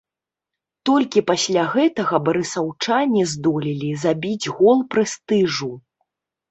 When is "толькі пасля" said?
0.89-1.65